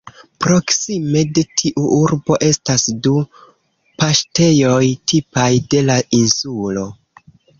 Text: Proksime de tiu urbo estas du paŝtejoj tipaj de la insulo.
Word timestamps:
Proksime 0.43 1.21
de 1.37 1.41
tiu 1.61 1.83
urbo 1.97 2.37
estas 2.47 2.85
du 3.07 3.13
paŝtejoj 4.03 4.81
tipaj 5.13 5.47
de 5.75 5.83
la 5.91 5.99
insulo. 6.21 6.89